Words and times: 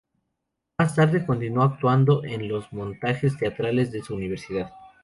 Más 0.79 0.95
tarde 0.95 1.23
continuó 1.27 1.63
actuando 1.63 2.23
en 2.23 2.47
los 2.47 2.73
montajes 2.73 3.37
teatrales 3.37 3.91
de 3.91 4.01
su 4.01 4.15
universidad. 4.15 4.73